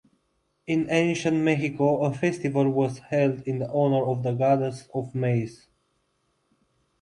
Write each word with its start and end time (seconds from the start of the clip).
In 0.65 0.87
ancient 0.89 1.37
Mexico 1.37 2.03
a 2.03 2.11
festival 2.11 2.67
was 2.71 2.97
held 2.97 3.41
in 3.43 3.61
honor 3.61 4.03
of 4.07 4.23
the 4.23 4.31
goddess 4.31 4.89
of 4.95 5.13
maize. 5.13 5.67